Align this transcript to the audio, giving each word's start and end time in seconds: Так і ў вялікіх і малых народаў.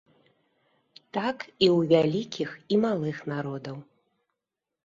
Так 1.17 1.37
і 1.63 1.67
ў 1.75 1.77
вялікіх 1.91 2.49
і 2.77 2.81
малых 2.87 3.17
народаў. 3.33 3.77